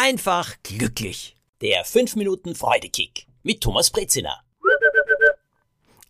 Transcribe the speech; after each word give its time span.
einfach 0.00 0.56
glücklich. 0.62 1.36
Der 1.60 1.84
5 1.84 2.16
Minuten 2.16 2.54
Freudekick 2.54 3.26
mit 3.42 3.60
Thomas 3.60 3.90
Brezina. 3.90 4.42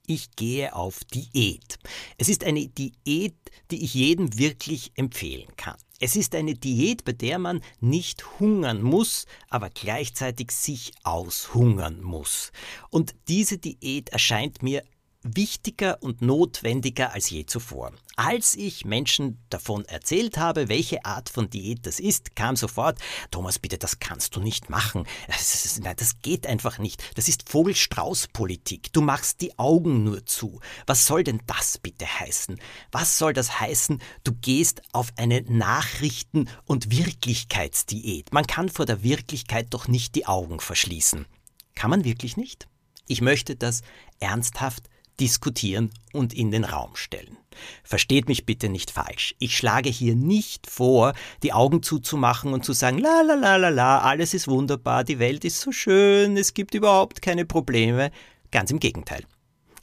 Ich 0.07 0.31
gehe 0.37 0.77
auf 0.77 1.01
Diät. 1.05 1.77
Es 2.17 2.29
ist 2.29 2.45
eine 2.45 2.69
Diät, 2.69 3.35
die 3.73 3.85
ich 3.85 3.95
jedem 3.95 4.39
wirklich 4.39 4.93
empfehlen 4.95 5.49
kann. 5.57 5.77
Es 5.99 6.15
ist 6.15 6.37
eine 6.37 6.55
Diät, 6.55 7.05
bei 7.05 7.13
der 7.13 7.41
man 7.41 7.63
nicht 7.81 8.39
hungern 8.39 8.81
muss, 8.81 9.27
aber 9.49 9.71
gleichzeitig 9.71 10.53
sich 10.53 10.93
aushungern 11.03 12.01
muss. 12.01 12.53
Und 12.91 13.17
diese 13.27 13.59
Diät 13.59 14.11
erscheint 14.11 14.63
mir 14.63 14.85
wichtiger 15.23 16.03
und 16.03 16.23
notwendiger 16.23 17.13
als 17.13 17.31
je 17.31 17.45
zuvor. 17.45 17.93
Als 18.17 18.55
ich 18.55 18.85
Menschen 18.85 19.43
davon 19.51 19.85
erzählt 19.85 20.39
habe, 20.39 20.69
welche 20.69 21.05
Art 21.05 21.29
von 21.29 21.51
Diät 21.51 21.87
das 21.87 22.01
ist, 22.01 22.37
kam 22.37 22.57
sofort, 22.57 22.99
Thomas, 23.31 23.59
bitte, 23.59 23.79
das 23.79 23.99
kannst 23.99 24.37
du 24.37 24.41
nicht 24.41 24.71
machen. 24.71 25.07
Das, 25.27 25.65
ist, 25.65 25.83
nein, 25.83 25.97
das 25.97 26.21
geht 26.23 26.47
einfach 26.47 26.79
nicht. 26.79 27.03
Das 27.17 27.29
ist 27.29 27.49
Vogelstrauß-Politik. 27.49 28.93
Du 28.93 29.01
machst 29.01 29.41
die 29.41 29.59
Augen 29.59 30.05
nur 30.05 30.27
zu. 30.27 30.61
Was 30.87 31.07
soll 31.07 31.25
denn 31.25 31.41
das 31.47 31.79
bitte 31.79 32.07
heißen? 32.07 32.59
Was 32.91 33.19
soll 33.19 33.33
das 33.33 33.61
heißen, 33.61 34.03
du 34.25 34.33
gehst 34.33 34.83
auf 34.93 35.13
eine 35.17 35.43
Nachrichten- 35.43 36.49
und 36.65 36.91
Wirklichkeitsdiät? 36.91 38.33
Man 38.33 38.47
kann 38.47 38.69
vor 38.69 38.87
der 38.87 39.03
Wirklichkeit 39.03 39.69
doch 39.71 39.89
nicht 39.89 40.15
die 40.15 40.27
Augen 40.27 40.61
verschließen. 40.61 41.27
Kann 41.75 41.91
man 41.91 42.05
wirklich 42.05 42.37
nicht? 42.37 42.69
Ich 43.07 43.21
möchte 43.21 43.57
das 43.57 43.83
ernsthaft 44.19 44.89
diskutieren 45.21 45.91
und 46.13 46.33
in 46.33 46.51
den 46.51 46.65
Raum 46.65 46.97
stellen. 46.97 47.37
Versteht 47.85 48.29
mich 48.29 48.47
bitte 48.47 48.69
nicht 48.69 48.91
falsch. 48.91 49.35
Ich 49.39 49.57
schlage 49.57 49.91
hier 49.91 50.15
nicht 50.15 50.69
vor, 50.69 51.13
die 51.43 51.53
Augen 51.53 51.83
zuzumachen 51.83 52.53
und 52.53 52.65
zu 52.65 52.73
sagen, 52.73 52.99
la 52.99 53.21
la 53.23 53.35
la 53.35 53.57
la 53.57 53.69
la, 53.69 54.01
alles 54.01 54.35
ist 54.35 54.49
wunderbar, 54.49 55.05
die 55.05 55.19
Welt 55.19 55.45
ist 55.45 55.61
so 55.61 55.73
schön, 55.73 56.37
es 56.37 56.55
gibt 56.55 56.75
überhaupt 56.75 57.23
keine 57.23 57.45
Probleme. 57.45 58.11
Ganz 58.51 58.71
im 58.71 58.81
Gegenteil. 58.81 59.25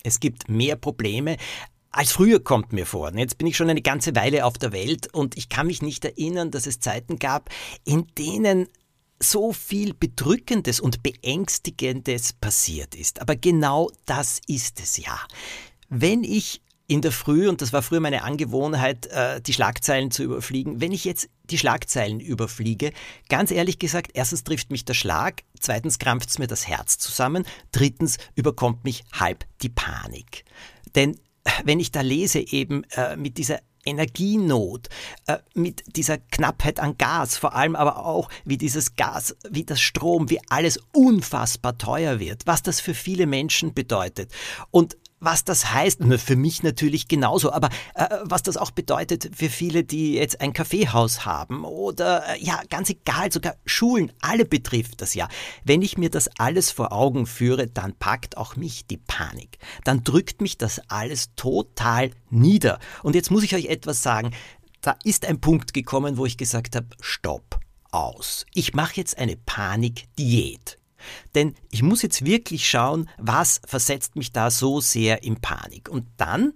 Es 0.04 0.20
gibt 0.20 0.50
mehr 0.50 0.76
Probleme, 0.76 1.38
als 1.92 2.12
früher 2.12 2.40
kommt 2.40 2.74
mir 2.74 2.86
vor. 2.86 3.12
Jetzt 3.16 3.38
bin 3.38 3.48
ich 3.48 3.58
schon 3.58 3.70
eine 3.70 3.82
ganze 3.82 4.16
Weile 4.16 4.46
auf 4.46 4.58
der 4.58 4.72
Welt 4.72 5.14
und 5.14 5.38
ich 5.38 5.50
kann 5.50 5.68
mich 5.68 5.82
nicht 5.82 6.06
erinnern, 6.06 6.52
dass 6.52 6.68
es 6.68 6.80
Zeiten 6.80 7.18
gab, 7.18 7.50
in 7.86 8.08
denen 8.18 8.68
so 9.20 9.54
viel 9.54 9.94
Bedrückendes 9.94 10.80
und 10.80 11.04
Beängstigendes 11.04 12.34
passiert 12.34 12.96
ist. 12.96 13.22
Aber 13.22 13.36
genau 13.36 13.90
das 14.06 14.40
ist 14.48 14.80
es 14.80 14.98
ja. 14.98 15.20
Wenn 15.90 16.24
ich 16.24 16.62
in 16.88 17.02
der 17.02 17.12
Früh, 17.12 17.50
und 17.50 17.62
das 17.62 17.74
war 17.74 17.82
früher 17.82 18.00
meine 18.00 18.24
Angewohnheit, 18.24 19.08
äh, 19.08 19.42
die 19.42 19.54
Schlagzeilen 19.54 20.10
zu 20.10 20.24
überfliegen, 20.24 20.80
wenn 20.80 20.94
ich 20.94 21.04
jetzt 21.04 21.30
die 21.44 21.58
Schlagzeilen 21.58 22.22
überfliege, 22.22 22.94
ganz 23.28 23.52
ehrlich 23.52 23.78
gesagt, 23.78 24.12
erstens 24.14 24.46
trifft 24.46 24.72
mich 24.72 24.86
der 24.86 24.94
Schlag, 24.94 25.44
zweitens 25.60 26.00
krampft 26.00 26.40
mir 26.40 26.48
das 26.48 26.68
Herz 26.68 26.98
zusammen, 26.98 27.46
drittens 27.72 28.18
überkommt 28.36 28.86
mich 28.86 29.04
halb 29.12 29.46
die 29.62 29.70
Panik. 29.70 30.46
Denn 30.96 31.20
wenn 31.64 31.80
ich 31.80 31.92
da 31.92 32.02
lese 32.02 32.40
eben 32.40 32.84
äh, 32.96 33.16
mit 33.16 33.38
dieser 33.38 33.60
Energienot, 33.86 34.90
äh, 35.28 35.38
mit 35.54 35.84
dieser 35.96 36.18
Knappheit 36.18 36.80
an 36.80 36.98
Gas, 36.98 37.38
vor 37.38 37.56
allem 37.56 37.76
aber 37.76 38.06
auch, 38.06 38.30
wie 38.44 38.58
dieses 38.58 38.96
Gas, 38.96 39.36
wie 39.50 39.64
das 39.64 39.80
Strom, 39.80 40.30
wie 40.30 40.42
alles 40.50 40.80
unfassbar 40.94 41.78
teuer 41.78 42.20
wird, 42.20 42.46
was 42.46 42.62
das 42.62 42.80
für 42.82 42.94
viele 42.94 43.26
Menschen 43.26 43.74
bedeutet. 43.74 44.32
Und 44.72 44.98
was 45.20 45.44
das 45.44 45.74
heißt, 45.74 46.02
für 46.18 46.36
mich 46.36 46.64
natürlich 46.64 47.08
genauso, 47.08 47.52
aber 47.52 47.70
äh, 47.96 48.08
was 48.24 48.44
das 48.44 48.58
auch 48.58 48.72
bedeutet 48.72 49.32
für 49.36 49.50
viele, 49.50 49.84
die 49.84 50.14
jetzt 50.14 50.42
ein 50.42 50.54
Kaffeehaus 50.54 51.26
haben 51.26 51.64
oder 51.64 52.24
äh, 52.28 52.44
ja, 52.44 52.62
ganz 52.70 52.90
egal, 52.90 53.32
sogar 53.32 53.56
Schulen, 53.66 54.12
alle 54.22 54.46
betrifft 54.46 55.02
das 55.02 55.16
ja. 55.16 55.28
Wenn 55.64 55.82
ich 55.82 55.98
mir 55.98 56.10
das 56.10 56.30
alles 56.38 56.72
vor 56.72 56.92
Augen 56.92 57.26
führe, 57.26 57.68
dann 57.68 57.94
packt 57.96 58.38
auch 58.38 58.56
mich 58.56 58.86
die 58.86 58.98
Panik. 58.98 59.58
Dann 59.84 60.04
drückt 60.04 60.42
mich 60.42 60.58
das 60.58 60.82
alles 60.88 61.34
total 61.36 62.12
nieder. 62.30 62.80
Und 63.02 63.16
jetzt 63.16 63.32
muss 63.32 63.44
ich 63.44 63.56
euch 63.56 63.66
etwas 63.66 64.04
sagen. 64.04 64.32
Da 64.82 64.96
ist 65.04 65.26
ein 65.26 65.42
Punkt 65.42 65.74
gekommen, 65.74 66.18
wo 66.18 66.26
ich 66.26 66.38
gesagt 66.38 66.76
habe, 66.76 66.88
stopp, 67.02 67.60
aus. 67.92 68.46
Ich 68.54 68.74
mache 68.74 68.96
jetzt 68.98 69.18
eine 69.18 69.36
Panikdiät. 69.36 70.78
Denn 71.36 71.56
ich 71.72 71.84
muss 71.84 72.02
jetzt 72.02 72.26
wirklich 72.26 72.70
schauen, 72.70 73.10
was 73.18 73.62
versetzt 73.66 74.16
mich 74.16 74.32
da 74.32 74.52
so 74.52 74.82
sehr 74.82 75.24
in 75.24 75.40
Panik. 75.40 75.90
Und 75.90 76.08
dann 76.18 76.54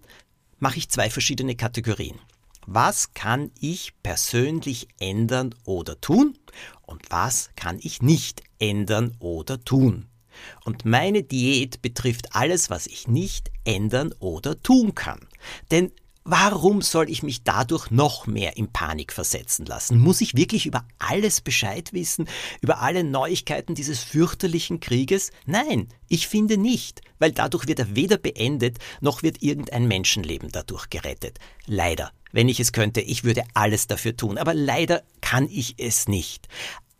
mache 0.59 0.78
ich 0.78 0.90
zwei 0.90 1.09
verschiedene 1.09 1.56
Kategorien. 1.56 2.19
Was 2.68 3.13
kann 3.13 3.51
ich 3.59 3.94
persönlich 4.03 4.88
ändern 5.00 5.56
oder 5.66 6.00
tun? 6.00 6.38
Und 6.84 7.09
was 7.09 7.50
kann 7.56 7.80
ich 7.81 8.01
nicht 8.01 8.44
ändern 8.59 9.16
oder 9.19 9.63
tun? 9.63 10.07
Und 10.63 10.85
meine 10.85 11.24
Diät 11.24 11.81
betrifft 11.81 12.35
alles, 12.35 12.69
was 12.69 12.88
ich 12.88 13.07
nicht 13.07 13.51
ändern 13.66 14.13
oder 14.19 14.62
tun 14.62 14.96
kann. 14.96 15.28
Denn 15.72 15.91
Warum 16.24 16.84
soll 16.84 17.09
ich 17.09 17.24
mich 17.24 17.44
dadurch 17.44 17.90
noch 17.90 18.28
mehr 18.28 18.56
in 18.56 18.72
Panik 18.72 19.12
versetzen 19.12 19.66
lassen? 19.66 19.98
Muss 19.98 20.22
ich 20.22 20.38
wirklich 20.38 20.68
über 20.68 20.86
alles 21.00 21.42
Bescheid 21.42 21.94
wissen, 21.94 22.30
über 22.62 22.80
alle 22.80 23.04
Neuigkeiten 23.04 23.74
dieses 23.74 24.04
fürchterlichen 24.04 24.80
Krieges? 24.80 25.31
Nein, 25.48 25.88
ich 26.08 26.28
finde 26.28 26.58
nicht, 26.58 27.02
weil 27.18 27.31
dadurch 27.31 27.68
wird 27.68 27.80
er 27.80 27.96
weder 27.96 28.18
beendet, 28.18 28.78
noch 29.02 29.24
wird 29.24 29.42
irgendein 29.42 29.88
Menschenleben 29.88 30.50
dadurch 30.52 30.92
gerettet. 30.92 31.40
Leider. 31.66 32.12
Wenn 32.31 32.50
ich 32.50 32.60
es 32.60 32.72
könnte, 32.72 33.02
ich 33.02 33.24
würde 33.24 33.44
alles 33.56 33.88
dafür 33.88 34.16
tun, 34.16 34.38
aber 34.38 34.54
leider 34.54 35.02
kann 35.22 35.50
ich 35.50 35.76
es 35.80 36.08
nicht. 36.08 36.48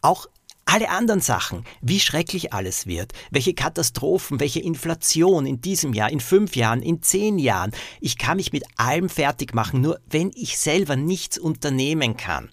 Auch 0.02 0.26
alle 0.72 0.90
anderen 0.90 1.20
Sachen, 1.20 1.66
wie 1.82 2.00
schrecklich 2.00 2.54
alles 2.54 2.88
wird, 2.88 3.12
welche 3.30 3.54
Katastrophen, 3.54 4.40
welche 4.40 4.62
Inflation 4.62 5.46
in 5.46 5.60
diesem 5.60 5.92
Jahr, 5.94 6.10
in 6.10 6.22
fünf 6.22 6.56
Jahren, 6.56 6.82
in 6.82 7.02
zehn 7.02 7.40
Jahren. 7.40 7.72
Ich 8.00 8.18
kann 8.18 8.38
mich 8.38 8.54
mit 8.54 8.64
allem 8.78 9.10
fertig 9.10 9.54
machen, 9.54 9.82
nur 9.82 10.00
wenn 10.10 10.32
ich 10.34 10.58
selber 10.58 10.96
nichts 10.96 11.38
unternehmen 11.38 12.16
kann 12.16 12.50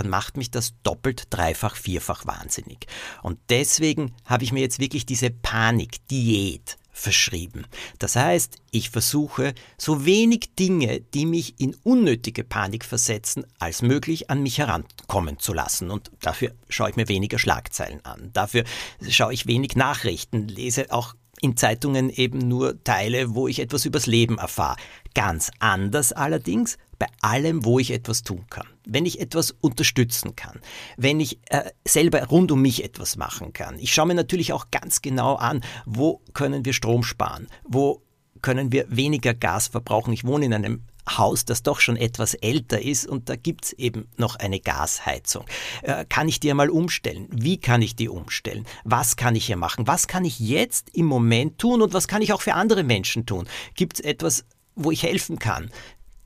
dann 0.00 0.08
macht 0.08 0.38
mich 0.38 0.50
das 0.50 0.72
doppelt, 0.82 1.24
dreifach, 1.30 1.76
vierfach 1.76 2.26
wahnsinnig. 2.26 2.86
Und 3.22 3.38
deswegen 3.50 4.14
habe 4.24 4.44
ich 4.44 4.52
mir 4.52 4.60
jetzt 4.60 4.78
wirklich 4.78 5.04
diese 5.04 5.30
Panikdiät 5.30 6.78
verschrieben. 6.90 7.66
Das 7.98 8.16
heißt, 8.16 8.56
ich 8.70 8.90
versuche, 8.90 9.54
so 9.76 10.04
wenig 10.06 10.54
Dinge, 10.58 11.00
die 11.00 11.26
mich 11.26 11.60
in 11.60 11.76
unnötige 11.82 12.44
Panik 12.44 12.84
versetzen, 12.84 13.46
als 13.58 13.82
möglich 13.82 14.30
an 14.30 14.42
mich 14.42 14.58
herankommen 14.58 15.38
zu 15.38 15.52
lassen. 15.52 15.90
Und 15.90 16.10
dafür 16.20 16.52
schaue 16.68 16.90
ich 16.90 16.96
mir 16.96 17.08
weniger 17.08 17.38
Schlagzeilen 17.38 18.04
an. 18.04 18.30
Dafür 18.32 18.64
schaue 19.08 19.34
ich 19.34 19.46
wenig 19.46 19.76
Nachrichten, 19.76 20.48
lese 20.48 20.92
auch 20.92 21.14
in 21.42 21.56
Zeitungen 21.56 22.10
eben 22.10 22.38
nur 22.38 22.82
Teile, 22.84 23.34
wo 23.34 23.48
ich 23.48 23.60
etwas 23.60 23.84
übers 23.84 24.06
Leben 24.06 24.38
erfahre. 24.38 24.76
Ganz 25.14 25.50
anders 25.58 26.12
allerdings 26.12 26.76
bei 27.00 27.08
allem, 27.22 27.64
wo 27.64 27.78
ich 27.80 27.90
etwas 27.90 28.22
tun 28.22 28.44
kann. 28.50 28.68
Wenn 28.86 29.06
ich 29.06 29.20
etwas 29.20 29.52
unterstützen 29.60 30.36
kann, 30.36 30.60
wenn 30.96 31.18
ich 31.18 31.40
äh, 31.46 31.70
selber 31.84 32.22
rund 32.26 32.52
um 32.52 32.60
mich 32.62 32.84
etwas 32.84 33.16
machen 33.16 33.52
kann. 33.52 33.78
Ich 33.78 33.92
schaue 33.92 34.06
mir 34.06 34.14
natürlich 34.14 34.52
auch 34.52 34.70
ganz 34.70 35.00
genau 35.00 35.34
an, 35.34 35.62
wo 35.86 36.20
können 36.34 36.64
wir 36.64 36.74
Strom 36.74 37.02
sparen, 37.02 37.48
wo 37.64 38.02
können 38.42 38.70
wir 38.70 38.84
weniger 38.88 39.34
Gas 39.34 39.68
verbrauchen. 39.68 40.12
Ich 40.12 40.24
wohne 40.24 40.44
in 40.44 40.54
einem 40.54 40.82
Haus, 41.08 41.46
das 41.46 41.62
doch 41.62 41.80
schon 41.80 41.96
etwas 41.96 42.34
älter 42.34 42.82
ist 42.82 43.06
und 43.06 43.30
da 43.30 43.36
gibt 43.36 43.64
es 43.64 43.72
eben 43.72 44.06
noch 44.18 44.36
eine 44.36 44.60
Gasheizung. 44.60 45.46
Äh, 45.82 46.04
kann 46.04 46.28
ich 46.28 46.38
die 46.38 46.50
einmal 46.50 46.68
umstellen? 46.68 47.28
Wie 47.30 47.56
kann 47.56 47.80
ich 47.80 47.96
die 47.96 48.10
umstellen? 48.10 48.66
Was 48.84 49.16
kann 49.16 49.34
ich 49.34 49.46
hier 49.46 49.56
machen? 49.56 49.86
Was 49.86 50.06
kann 50.06 50.26
ich 50.26 50.38
jetzt 50.38 50.90
im 50.90 51.06
Moment 51.06 51.58
tun 51.58 51.80
und 51.80 51.94
was 51.94 52.08
kann 52.08 52.20
ich 52.20 52.34
auch 52.34 52.42
für 52.42 52.54
andere 52.54 52.84
Menschen 52.84 53.24
tun? 53.24 53.48
Gibt 53.74 53.94
es 53.94 54.00
etwas, 54.00 54.44
wo 54.76 54.90
ich 54.90 55.02
helfen 55.02 55.38
kann? 55.38 55.70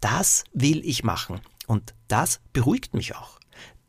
Das 0.04 0.44
will 0.53 0.84
ich 0.84 1.03
machen 1.03 1.41
und 1.66 1.94
das 2.09 2.41
beruhigt 2.53 2.92
mich 2.92 3.16
auch. 3.16 3.41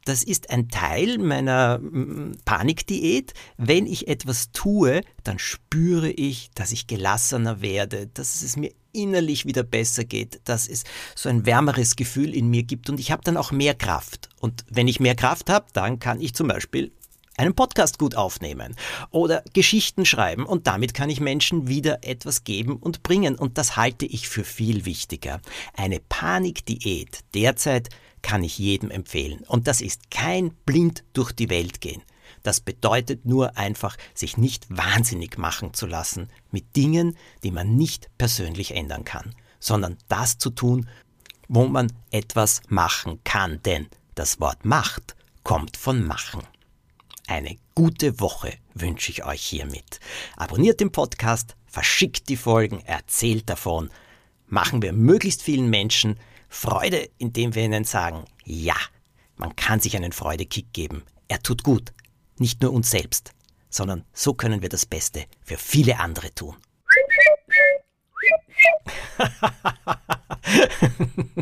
Das 0.06 0.24
ist 0.24 0.50
ein 0.50 0.70
Teil 0.70 1.18
meiner 1.18 1.80
mm, 1.80 2.38
Panikdiät. 2.46 3.34
Wenn 3.58 3.86
ich 3.86 4.08
etwas 4.08 4.54
tue, 4.54 5.02
dann 5.26 5.40
spüre 5.40 6.10
ich, 6.10 6.52
dass 6.56 6.72
ich 6.72 6.88
gelassener 6.88 7.60
werde, 7.60 8.08
dass 8.08 8.44
es 8.44 8.56
mir 8.56 8.72
innerlich 8.94 9.46
wieder 9.46 9.64
besser 9.64 10.06
geht, 10.06 10.40
dass 10.46 10.70
es 10.70 10.86
so 11.16 11.28
ein 11.28 11.46
wärmeres 11.46 11.98
Gefühl 11.98 12.34
in 12.34 12.48
mir 12.48 12.64
gibt 12.64 12.90
und 12.90 12.98
ich 12.98 13.12
habe 13.12 13.24
dann 13.26 13.36
auch 13.36 13.52
mehr 13.52 13.76
Kraft. 13.76 14.30
Und 14.40 14.64
wenn 14.70 14.88
ich 14.88 15.02
mehr 15.02 15.16
Kraft 15.16 15.50
habe, 15.50 15.66
dann 15.74 16.00
kann 16.00 16.22
ich 16.22 16.34
zum 16.34 16.48
Beispiel 16.48 16.94
einen 17.38 17.56
Podcast 17.56 18.00
gut 18.00 18.16
aufnehmen 18.16 18.76
oder 19.12 19.44
Geschichten 19.54 20.06
schreiben 20.06 20.46
und 20.46 20.68
damit 20.68 20.94
kann 20.94 21.10
ich 21.10 21.20
Menschen 21.20 21.68
wieder 21.68 22.04
etwas 22.04 22.44
geben 22.44 22.78
und 22.78 23.04
bringen 23.04 23.36
und 23.36 23.58
das 23.58 23.76
halte 23.76 24.06
ich 24.06 24.30
für 24.30 24.44
viel 24.44 24.86
wichtiger. 24.86 25.42
Eine 25.74 26.00
Panikdiät 26.00 27.20
derzeit 27.34 27.90
kann 28.22 28.44
ich 28.44 28.58
jedem 28.58 28.90
empfehlen 28.90 29.42
und 29.48 29.68
das 29.68 29.82
ist 29.82 30.10
kein 30.12 30.52
blind 30.66 31.04
durch 31.14 31.32
die 31.32 31.50
Welt 31.50 31.82
gehen. 31.82 32.02
Das 32.44 32.60
bedeutet 32.60 33.26
nur 33.26 33.58
einfach, 33.58 33.98
sich 34.14 34.38
nicht 34.38 34.66
wahnsinnig 34.70 35.38
machen 35.38 35.74
zu 35.74 35.88
lassen 35.88 36.30
mit 36.52 36.76
Dingen, 36.76 37.18
die 37.44 37.52
man 37.52 37.76
nicht 37.76 38.10
persönlich 38.18 38.76
ändern 38.76 39.04
kann, 39.04 39.34
sondern 39.60 39.98
das 40.08 40.38
zu 40.38 40.52
tun, 40.52 40.88
wo 41.48 41.66
man 41.66 41.92
etwas 42.12 42.62
machen 42.68 43.20
kann. 43.24 43.62
Denn 43.64 43.88
das 44.14 44.40
Wort 44.40 44.64
Macht 44.64 45.16
kommt 45.44 45.78
von 45.78 46.06
Machen. 46.06 46.42
Eine 47.28 47.58
gute 47.74 48.20
Woche 48.20 48.54
wünsche 48.76 49.10
ich 49.12 49.26
euch 49.26 49.42
hiermit. 49.42 50.00
Abonniert 50.38 50.80
den 50.80 50.92
Podcast, 50.92 51.56
verschickt 51.66 52.30
die 52.30 52.38
Folgen, 52.38 52.82
erzählt 52.82 53.50
davon. 53.50 53.90
Machen 54.48 54.84
wir 54.84 54.94
möglichst 54.94 55.42
vielen 55.42 55.70
Menschen 55.70 56.20
Freude, 56.50 57.10
indem 57.18 57.56
wir 57.56 57.64
ihnen 57.64 57.84
sagen, 57.84 58.26
ja, 58.44 58.76
man 59.38 59.56
kann 59.56 59.80
sich 59.80 59.98
einen 59.98 60.12
Freudekick 60.12 60.72
geben. 60.72 61.02
Er 61.28 61.42
tut 61.42 61.64
gut. 61.64 61.94
Nicht 62.38 62.62
nur 62.62 62.72
uns 62.72 62.92
selbst, 62.92 63.32
sondern 63.70 64.06
so 64.14 64.36
können 64.36 64.62
wir 64.62 64.70
das 64.70 64.86
Beste 64.86 65.26
für 65.42 65.58
viele 65.58 66.00
andere 66.00 66.32
tun. 66.34 66.56